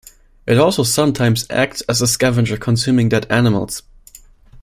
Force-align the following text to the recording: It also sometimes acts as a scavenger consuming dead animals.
It 0.47 0.57
also 0.57 0.81
sometimes 0.81 1.45
acts 1.51 1.81
as 1.81 2.01
a 2.01 2.07
scavenger 2.07 2.57
consuming 2.57 3.07
dead 3.09 3.27
animals. 3.29 3.83